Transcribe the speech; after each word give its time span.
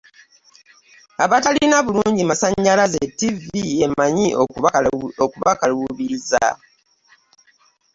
Abatalina 1.23 1.77
bulungi 1.85 2.23
masanyalaze 2.29 2.99
ttivi 3.11 3.61
emanyi 3.85 4.27
okubakaluubiriza. 5.23 6.43